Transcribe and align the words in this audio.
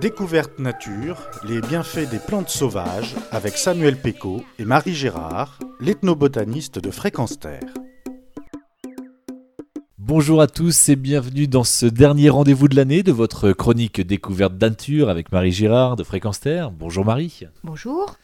Découverte 0.00 0.60
nature, 0.60 1.16
les 1.48 1.60
bienfaits 1.60 2.08
des 2.08 2.20
plantes 2.20 2.50
sauvages 2.50 3.16
avec 3.32 3.56
Samuel 3.56 3.96
Péco 4.00 4.44
et 4.60 4.64
Marie 4.64 4.94
Gérard, 4.94 5.58
l'ethnobotaniste 5.80 6.78
de 6.78 6.92
Fréquence 6.92 7.40
Terre. 7.40 7.74
Bonjour 9.98 10.40
à 10.40 10.46
tous 10.46 10.88
et 10.88 10.94
bienvenue 10.94 11.48
dans 11.48 11.64
ce 11.64 11.84
dernier 11.86 12.30
rendez-vous 12.30 12.68
de 12.68 12.76
l'année 12.76 13.02
de 13.02 13.10
votre 13.10 13.50
chronique 13.50 14.00
découverte 14.00 14.60
nature 14.60 15.08
avec 15.08 15.32
Marie 15.32 15.50
Gérard 15.50 15.96
de 15.96 16.04
Fréquence 16.04 16.38
Terre. 16.38 16.70
Bonjour 16.70 17.04
Marie. 17.04 17.42
Bonjour. 17.64 18.16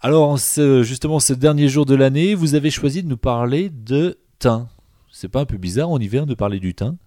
Alors, 0.00 0.36
justement, 0.36 1.18
ce 1.18 1.32
dernier 1.32 1.68
jour 1.68 1.86
de 1.86 1.94
l'année, 1.94 2.34
vous 2.34 2.54
avez 2.54 2.70
choisi 2.70 3.02
de 3.02 3.08
nous 3.08 3.16
parler 3.16 3.70
de 3.70 4.18
thym. 4.38 4.68
C'est 5.10 5.28
pas 5.28 5.40
un 5.40 5.46
peu 5.46 5.56
bizarre 5.56 5.88
en 5.88 5.98
hiver 5.98 6.26
de 6.26 6.34
parler 6.34 6.60
du 6.60 6.74
thym? 6.74 6.98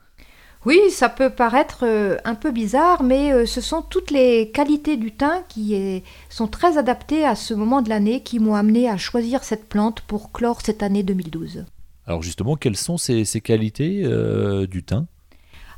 Oui, 0.65 0.79
ça 0.89 1.09
peut 1.09 1.29
paraître 1.29 1.83
euh, 1.83 2.17
un 2.25 2.35
peu 2.35 2.51
bizarre, 2.51 3.03
mais 3.03 3.31
euh, 3.31 3.45
ce 3.45 3.61
sont 3.61 3.81
toutes 3.81 4.11
les 4.11 4.51
qualités 4.51 4.97
du 4.97 5.11
thym 5.11 5.43
qui 5.47 6.03
sont 6.29 6.47
très 6.47 6.77
adaptées 6.77 7.25
à 7.25 7.35
ce 7.35 7.53
moment 7.53 7.81
de 7.81 7.89
l'année 7.89 8.21
qui 8.21 8.39
m'ont 8.39 8.55
amené 8.55 8.89
à 8.89 8.97
choisir 8.97 9.43
cette 9.43 9.69
plante 9.69 10.01
pour 10.01 10.31
clore 10.31 10.61
cette 10.61 10.83
année 10.83 11.03
2012. 11.03 11.65
Alors 12.07 12.21
justement, 12.21 12.55
quelles 12.55 12.77
sont 12.77 12.97
ces, 12.97 13.25
qualités 13.41 14.03
euh, 14.05 14.67
du 14.67 14.83
thym? 14.83 15.07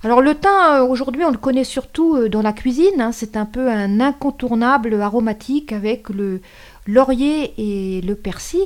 Alors 0.04 0.22
le 0.22 0.36
thym, 0.36 0.88
aujourd'hui, 0.90 1.24
on 1.24 1.32
le 1.32 1.38
connaît 1.38 1.64
surtout 1.64 2.28
dans 2.30 2.42
la 2.42 2.54
cuisine. 2.54 3.00
Hein. 3.00 3.12
c'est 3.12 3.36
un 3.36 3.46
peu 3.46 3.70
un 3.70 4.00
incontournable 4.00 5.02
aromatique 5.02 5.72
avec 5.74 6.10
le 6.10 6.42
laurier 6.86 7.54
et 7.58 8.02
le 8.02 8.16
persil 8.16 8.62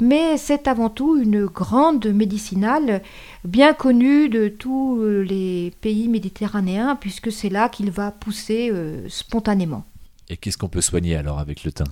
mais 0.00 0.36
c'est 0.36 0.68
avant 0.68 0.90
tout 0.90 1.16
une 1.16 1.46
grande 1.46 2.06
médicinale 2.06 3.02
bien 3.44 3.74
connue 3.74 4.28
de 4.28 4.48
tous 4.48 5.02
les 5.02 5.72
pays 5.80 6.08
méditerranéens 6.08 6.96
puisque 6.96 7.32
c'est 7.32 7.48
là 7.48 7.68
qu'il 7.68 7.90
va 7.90 8.10
pousser 8.10 8.70
euh, 8.72 9.08
spontanément. 9.08 9.84
Et 10.28 10.36
qu'est-ce 10.36 10.58
qu'on 10.58 10.68
peut 10.68 10.80
soigner 10.80 11.16
alors 11.16 11.38
avec 11.38 11.64
le 11.64 11.72
thym? 11.72 11.86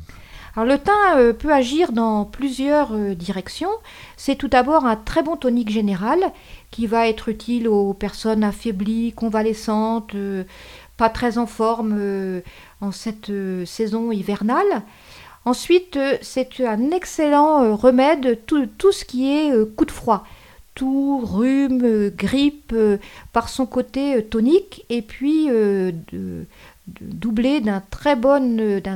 Le 0.64 0.78
thym 0.78 0.92
euh, 1.16 1.32
peut 1.32 1.52
agir 1.52 1.92
dans 1.92 2.24
plusieurs 2.24 2.92
euh, 2.92 3.14
directions. 3.14 3.70
C'est 4.16 4.36
tout 4.36 4.48
d'abord 4.48 4.86
un 4.86 4.96
très 4.96 5.22
bon 5.22 5.36
tonique 5.36 5.70
général 5.70 6.20
qui 6.70 6.86
va 6.86 7.08
être 7.08 7.28
utile 7.28 7.68
aux 7.68 7.92
personnes 7.92 8.44
affaiblies, 8.44 9.12
convalescentes, 9.12 10.14
pas 10.96 11.08
très 11.10 11.38
en 11.38 11.46
forme 11.46 12.42
en 12.80 12.92
cette 12.92 13.30
saison 13.64 14.12
hivernale. 14.12 14.82
Ensuite, 15.46 15.96
euh, 15.96 16.18
c'est 16.22 16.60
un 16.60 16.90
excellent 16.90 17.62
euh, 17.62 17.74
remède, 17.74 18.44
tout, 18.46 18.66
tout, 18.66 18.90
ce 18.90 19.04
qui 19.04 19.30
est 19.30 19.52
euh, 19.52 19.64
coup 19.64 19.84
de 19.84 19.92
froid. 19.92 20.24
Tout, 20.76 21.20
rhume, 21.24 22.10
grippe, 22.10 22.72
par 23.32 23.48
son 23.48 23.66
côté 23.66 24.24
tonique, 24.24 24.84
et 24.88 25.02
puis 25.02 25.48
doublé 26.86 27.60
d'un 27.60 27.80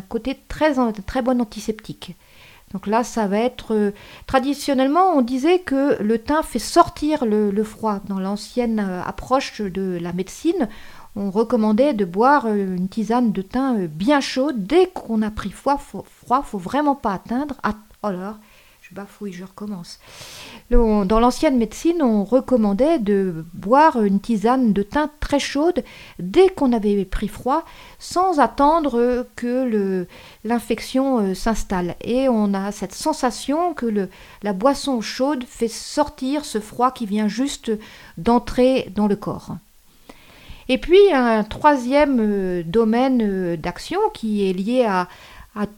côté 0.09 0.39
très, 0.47 0.75
bon 0.75 1.41
antiseptique. 1.41 2.15
Donc 2.73 2.87
là, 2.87 3.03
ça 3.03 3.27
va 3.27 3.39
être... 3.39 3.93
traditionnellement, 4.29 5.17
on 5.17 5.23
disait 5.23 5.59
que 5.59 6.01
le 6.01 6.19
thym 6.19 6.43
fait 6.45 6.61
sortir 6.61 7.25
le 7.25 7.65
froid. 7.65 7.99
Dans 8.07 8.21
l'ancienne 8.21 8.79
approche 8.79 9.61
de 9.61 9.99
la 10.01 10.13
médecine, 10.13 10.69
on 11.17 11.31
recommandait 11.31 11.93
de 11.93 12.05
boire 12.05 12.47
euh, 12.47 12.77
une 12.77 12.89
tisane 12.89 13.33
de 13.33 13.43
thym 13.43 13.77
euh, 13.81 13.87
bien 13.89 14.21
chaude. 14.21 14.65
Dès 14.67 14.87
qu'on 14.87 15.23
a 15.23 15.31
pris 15.31 15.51
froid, 15.51 15.77
faut, 15.77 16.05
froid, 16.09 16.43
faut 16.43 16.59
vraiment 16.59 16.95
pas 16.95 17.15
atteindre. 17.15 17.57
oh 17.65 18.07
alors, 18.07 18.37
je 18.91 18.95
bafouille, 18.97 19.33
je 19.33 19.45
recommence. 19.45 20.01
Dans 20.71 21.21
l'ancienne 21.21 21.59
médecine, 21.59 22.03
on 22.03 22.25
recommandait 22.25 22.99
de 22.99 23.45
boire 23.55 24.03
une 24.03 24.21
tisane 24.21 24.73
de 24.73 24.83
thym 24.83 25.09
très 25.21 25.39
chaude 25.39 25.85
dès 26.19 26.49
qu'on 26.49 26.73
avait 26.73 27.05
pris 27.05 27.29
froid, 27.29 27.65
sans 28.01 28.41
attendre 28.41 29.27
que 29.37 30.07
l'infection 30.45 31.21
euh, 31.21 31.35
s'installe. 31.35 31.95
Et 32.03 32.29
on 32.29 32.53
a 32.53 32.73
cette 32.73 32.95
sensation 32.95 33.75
que 33.75 34.09
la 34.43 34.53
boisson 34.53 35.01
chaude 35.01 35.45
fait 35.47 35.69
sortir 35.69 36.45
ce 36.45 36.59
froid 36.59 36.91
qui 36.91 37.07
vient 37.07 37.29
juste 37.29 37.71
d'entrer 38.19 38.91
dans 38.95 39.07
le 39.07 39.17
corps. 39.17 39.57
Et 40.69 40.79
puis 40.79 41.13
un 41.13 41.43
troisième 41.43 42.19
euh, 42.21 42.63
domaine 42.65 43.21
euh, 43.23 43.57
d'action 43.57 43.99
qui 44.15 44.49
est 44.49 44.53
lié 44.53 44.85
à, 44.85 45.09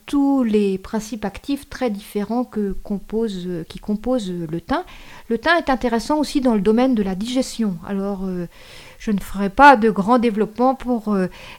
tous 0.05 0.43
les 0.43 0.77
principes 0.77 1.25
actifs 1.25 1.69
très 1.69 1.89
différents 1.89 2.43
que 2.43 2.75
compose, 2.83 3.43
euh, 3.47 3.63
qui 3.67 3.79
composent 3.79 4.31
le 4.31 4.61
thym. 4.61 4.83
Le 5.29 5.37
thym 5.37 5.51
est 5.57 5.69
intéressant 5.69 6.19
aussi 6.19 6.41
dans 6.41 6.53
le 6.55 6.61
domaine 6.61 6.95
de 6.95 7.03
la 7.03 7.15
digestion. 7.15 7.77
Alors, 7.87 8.27
je 8.99 9.11
ne 9.11 9.19
ferai 9.19 9.49
pas 9.49 9.75
de 9.75 9.89
grand 9.89 10.19
développement 10.19 10.75
pour 10.75 11.15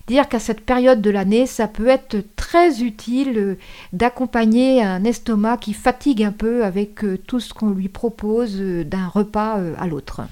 dire 0.07 0.29
qu'à 0.29 0.39
cette 0.39 0.61
période 0.61 1.01
de 1.01 1.11
l'année, 1.11 1.47
ça 1.47 1.67
peut 1.67 1.89
être 1.89 2.19
très 2.37 2.83
utile 2.83 3.57
d'accompagner 3.93 4.83
un 4.83 5.03
estomac 5.05 5.57
qui 5.57 5.73
fatigue 5.73 6.23
un 6.23 6.33
peu 6.33 6.65
avec 6.65 7.01
tout 7.27 7.41
ce 7.41 7.55
qu'on 7.55 7.71
lui 7.71 7.89
propose 7.89 8.61
d'un 8.61 9.09
repas 9.09 9.59
à 9.79 9.87
l'autre. 9.87 10.23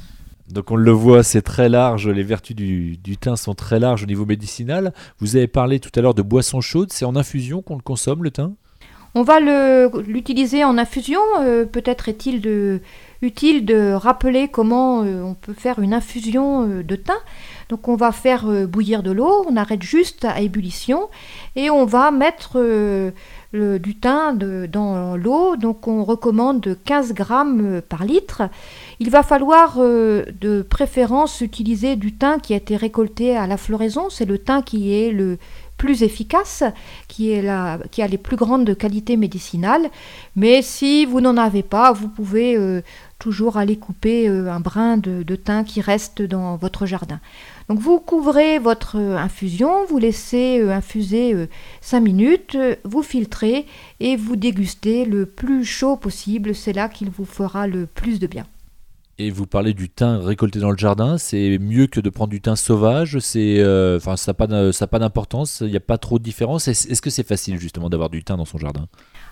Donc 0.53 0.71
on 0.71 0.77
le 0.77 0.91
voit, 0.91 1.23
c'est 1.23 1.41
très 1.41 1.71
large, 1.71 2.09
les 2.09 2.23
vertus 2.23 2.55
du, 2.55 2.99
thym 3.19 3.37
sont 3.37 3.55
très 3.55 3.81
larges 3.81 4.03
au 4.03 4.07
niveau 4.07 4.27
médicinal. 4.27 4.93
Vous 5.19 5.37
avez 5.37 5.47
parlé 5.47 5.81
tout 5.81 5.91
à 5.97 6.03
l'heure 6.03 6.15
de 6.15 6.21
boissons 6.21 6.61
chaudes, 6.61 6.93
c'est 6.93 7.07
en 7.07 7.17
infusion 7.17 7.63
qu'on 7.63 7.77
le 7.77 7.83
consomme 7.83 8.23
le 8.23 8.31
thym? 8.31 8.55
On 9.15 9.23
va 9.23 9.41
l'utiliser 9.41 10.65
en 10.65 10.79
infusion, 10.79 11.21
euh, 11.41 11.67
peut-être 11.67 12.09
est-il 12.09 12.81
utile 13.21 13.67
de 13.67 13.93
rappeler 13.93 14.49
comment 14.49 15.03
euh, 15.03 15.23
on 15.23 15.35
peut 15.35 15.53
faire 15.53 15.81
une 15.81 15.93
infusion 15.93 16.67
euh, 16.67 16.83
de 16.83 16.97
thym. 16.97 17.15
Donc 17.69 17.89
on 17.89 17.97
va 17.97 18.11
faire 18.11 18.47
bouillir 18.67 19.03
de 19.03 19.11
l'eau, 19.11 19.47
on 19.49 19.57
arrête 19.57 19.83
juste 19.83 20.25
à 20.27 20.41
ébullition 20.41 21.09
et 21.57 21.71
on 21.71 21.87
va 21.87 22.11
mettre 22.11 22.59
du 23.55 23.95
thym 23.95 24.67
dans 24.67 25.17
l'eau. 25.17 25.57
Donc 25.57 25.89
on 25.89 26.05
recommande 26.05 26.77
15 26.85 27.15
grammes 27.15 27.81
par 27.89 28.05
litre. 28.05 28.43
Il 29.05 29.11
va 29.11 29.25
falloir 29.25 29.79
euh, 29.79 30.25
de 30.41 30.63
préférence 30.63 31.41
utiliser 31.41 31.97
du 31.97 32.15
thym 32.15 32.39
qui 32.41 32.55
a 32.55 32.57
été 32.57 32.77
récolté 32.77 33.37
à 33.37 33.49
la 33.49 33.57
floraison. 33.57 34.11
C'est 34.11 34.27
le 34.27 34.39
thym 34.39 34.63
qui 34.63 34.95
est 34.95 35.11
le 35.11 35.39
plus 35.77 36.05
efficace, 36.05 36.63
qui, 37.09 37.37
a 37.37 37.79
les 38.09 38.17
plus 38.17 38.37
grandes 38.37 38.77
qualités 38.77 39.17
médicinales. 39.17 39.91
Mais 40.37 40.63
si 40.63 41.05
vous 41.05 41.21
n'en 41.21 41.37
avez 41.37 41.65
pas, 41.65 41.91
vous 41.91 42.07
pouvez 42.07 42.57
euh, 42.57 42.81
toujours 43.19 43.57
aller 43.57 43.75
couper 43.75 44.29
euh, 44.29 44.53
un 44.53 44.61
brin 44.61 44.99
de, 44.99 45.25
de, 45.25 45.35
thym 45.35 45.65
qui 45.65 45.81
reste 45.81 46.23
dans 46.23 46.55
votre 46.55 46.87
jardin. 46.87 47.19
Donc 47.69 47.81
vous 47.81 47.99
couvrez 47.99 48.61
votre 48.61 48.95
infusion, 49.01 49.85
vous 49.89 49.99
laissez 49.99 50.63
infuser 50.63 51.35
5 51.81 51.99
minutes, 51.99 52.57
vous 52.85 53.03
filtrez 53.03 53.67
et 53.99 54.15
vous 54.15 54.37
dégustez 54.37 55.07
le 55.07 55.27
plus 55.27 55.65
chaud 55.65 55.97
possible. 55.97 56.55
C'est 56.55 56.73
là 56.73 56.89
qu'il 56.89 57.11
vous 57.11 57.25
fera 57.25 57.67
le 57.67 57.87
plus 57.87 58.21
de 58.21 58.29
bien. 58.29 58.47
Et 59.19 59.31
vous 59.31 59.47
parlez 59.47 59.75
du 59.75 59.91
thym 59.91 60.21
récolté 60.23 60.59
dans 60.59 60.71
le 60.71 60.79
jardin, 60.79 61.19
c'est 61.19 61.59
mieux 61.59 61.87
que 61.87 62.01
de 62.01 62.09
prendre 62.09 62.31
du 62.31 62.41
thym 62.41 62.57
sauvage, 62.57 63.19
c'est, 63.19 63.57
euh, 63.59 63.99
enfin, 63.99 64.17
ça 64.17 64.33
n'a 64.33 64.87
pas 64.87 64.99
d'importance, 64.99 65.61
il 65.61 65.71
n'y 65.71 65.77
a 65.77 65.81
pas 65.81 65.99
trop 65.99 66.19
de 66.19 66.25
différence. 66.25 66.67
Est-ce 66.67 67.03
que 67.03 67.11
c'est 67.11 67.27
facile 67.27 67.61
justement 67.61 67.91
d'avoir 67.91 68.09
du 68.09 68.25
thym 68.25 68.39
dans 68.39 68.47
son 68.47 68.57
jardin? 68.57 68.87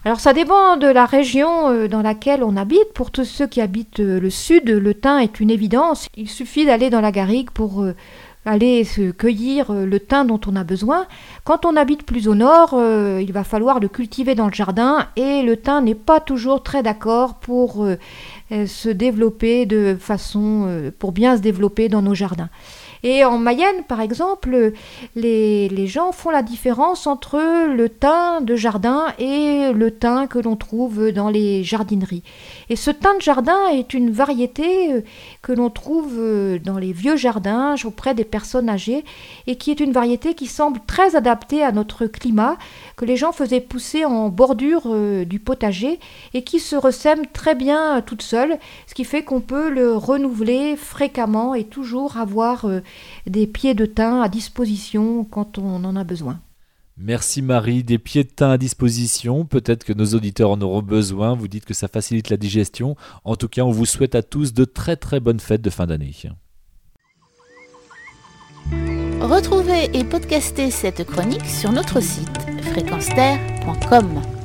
Alors 0.05 0.21
ça 0.21 0.35
dépend 0.35 0.77
de 0.77 0.87
la 0.87 1.07
région 1.07 1.71
euh, 1.71 1.89
dans 1.89 2.03
laquelle 2.03 2.45
on 2.45 2.57
habite. 2.59 2.93
Pour 2.95 3.11
tous 3.11 3.25
ceux 3.25 3.47
qui 3.47 3.63
habitent 3.63 4.01
euh, 4.01 4.21
le 4.21 4.29
sud, 4.29 4.69
le 4.69 4.95
thym 4.95 5.19
est 5.19 5.41
une 5.41 5.51
évidence. 5.51 6.09
Il 6.15 6.29
suffit 6.29 6.67
d'aller 6.67 6.91
dans 6.91 7.01
la 7.01 7.11
garrigue 7.11 7.51
pour 7.51 7.87
aller 8.47 8.85
se 8.85 9.11
cueillir 9.11 9.73
le 9.73 10.01
thym 10.01 10.27
dont 10.27 10.41
on 10.47 10.57
a 10.57 10.65
besoin. 10.65 11.07
Quand 11.45 11.67
on 11.67 11.77
habite 11.77 12.05
plus 12.05 12.29
au 12.29 12.35
nord, 12.35 12.75
il 13.21 13.31
va 13.33 13.45
falloir 13.45 13.81
le 13.81 13.89
cultiver 13.89 14.35
dans 14.35 14.47
le 14.47 14.55
jardin 14.55 15.07
et 15.17 15.43
le 15.43 15.59
thym 15.59 15.85
n'est 15.85 15.95
pas 15.95 16.21
toujours 16.21 16.62
très 16.62 16.83
d'accord 16.83 17.35
pour 17.35 17.87
se 18.66 18.88
développer 18.88 19.66
de 19.66 19.97
façon 19.99 20.65
euh, 20.66 20.91
pour 20.99 21.12
bien 21.12 21.37
se 21.37 21.43
développer 21.43 21.88
dans 21.88 22.03
nos 22.03 22.15
jardins. 22.15 22.50
Et 23.03 23.25
en 23.25 23.38
Mayenne, 23.38 23.83
par 23.88 24.00
exemple, 24.00 24.72
les, 25.16 25.87
gens 25.87 26.12
font 26.12 26.31
la 26.31 26.43
différence 26.43 27.06
entre 27.06 27.38
le 27.67 27.88
thym 27.88 28.44
de 28.44 28.56
jardin 28.56 29.06
et 29.19 29.73
le 29.73 29.91
thym 29.91 30.26
que 30.29 30.38
l'on 30.38 30.56
trouve 30.56 31.11
dans 31.11 31.31
les 31.31 31.64
jardineries. 31.64 32.23
Et 32.69 32.76
ce 32.76 32.91
thym 32.91 33.17
de 33.17 33.23
jardin 33.23 33.69
est 33.73 33.94
une 33.94 34.11
variété 34.11 34.93
euh, 34.93 35.00
que 35.43 35.52
l'on 35.52 35.70
trouve 35.70 36.17
euh, 36.19 36.58
dans 36.58 36.79
les 36.79 36.93
vieux 36.93 37.17
jardins 37.17 37.75
auprès 37.85 38.14
des 38.14 38.25
personnes 38.25 38.69
âgées 38.69 39.05
et 39.47 39.56
qui 39.56 39.70
est 39.70 39.81
une 39.81 39.93
variété 39.93 40.35
qui 40.35 40.47
semble 40.47 40.81
très 40.87 41.17
adaptée 41.17 41.62
à 41.62 41.73
notre 41.73 42.06
climat, 42.06 42.56
que 42.97 43.05
les 43.05 43.17
gens 43.17 43.32
faisaient 43.32 43.61
pousser 43.61 44.05
en 44.05 44.29
bordure 44.29 44.82
euh, 44.87 45.25
du 45.25 45.38
potager 45.38 45.99
et 46.35 46.43
qui 46.43 46.61
se 46.61 46.76
ressème 46.76 47.26
très 47.32 47.55
bien 47.55 48.02
toute 48.02 48.23
seule, 48.23 48.39
ce 48.87 48.94
qui 48.94 49.04
fait 49.04 49.22
qu'on 49.22 49.40
peut 49.40 49.70
le 49.70 49.94
renouveler 49.94 50.76
fréquemment 50.76 51.54
et 51.54 51.64
toujours 51.64 52.16
avoir 52.16 52.66
des 53.26 53.46
pieds 53.46 53.75
de 53.75 53.87
thym 53.87 54.20
à 54.20 54.28
disposition 54.28 55.25
quand 55.25 55.58
on 55.58 55.84
en 55.84 55.96
a 55.96 56.04
besoin. 56.04 56.40
Merci 57.02 57.40
Marie, 57.40 57.82
des 57.82 57.98
pieds 57.98 58.25
de 58.25 58.28
thym 58.28 58.50
à 58.50 58.58
disposition, 58.58 59.46
peut-être 59.46 59.84
que 59.84 59.94
nos 59.94 60.06
auditeurs 60.08 60.50
en 60.50 60.60
auront 60.60 60.82
besoin, 60.82 61.34
vous 61.34 61.48
dites 61.48 61.64
que 61.64 61.72
ça 61.72 61.88
facilite 61.88 62.28
la 62.28 62.37
digestion, 62.37 62.94
en 63.25 63.37
tout 63.37 63.48
cas 63.48 63.62
on 63.62 63.70
vous 63.70 63.87
souhaite 63.87 64.14
à 64.14 64.22
tous 64.22 64.52
de 64.52 64.66
très 64.66 64.96
très 64.96 65.19
bonnes 65.19 65.40
fêtes 65.40 65.62
de 65.62 65.70
fin 65.70 65.87
d'année. 65.87 66.14
Retrouvez 69.20 69.88
et 69.94 70.04
podcastez 70.04 70.70
cette 70.70 71.04
chronique 71.04 71.46
sur 71.46 71.72
notre 71.72 72.00
site 72.00 72.38
fréquence-terre.com. 72.72 74.39